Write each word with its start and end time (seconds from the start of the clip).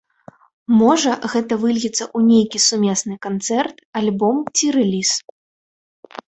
Можа, 0.77 1.11
гэта 1.33 1.53
выльецца 1.65 1.91
ў 2.15 2.19
нейкі 2.29 2.57
сумесны 2.69 3.15
канцэрт, 3.27 3.85
альбом 4.03 4.41
ці 4.57 4.65
рэліз. 4.79 5.11